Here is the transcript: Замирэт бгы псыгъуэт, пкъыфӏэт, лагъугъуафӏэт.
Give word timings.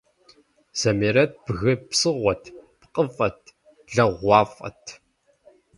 Замирэт 0.79 1.33
бгы 1.45 1.73
псыгъуэт, 1.89 2.43
пкъыфӏэт, 2.81 3.39
лагъугъуафӏэт. 3.95 4.83